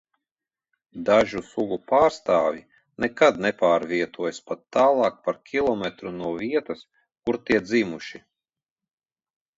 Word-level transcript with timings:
Dažu 1.09 1.41
sugu 1.49 1.75
pārstāvji 1.91 2.63
nekad 3.05 3.37
nepārvietojas 3.47 4.41
pat 4.49 4.63
tālāk 4.79 5.21
par 5.29 5.39
kilometru 5.51 6.15
no 6.17 6.33
vietas, 6.41 6.83
kur 7.25 7.43
tie 7.51 7.61
dzimuši. 7.69 8.25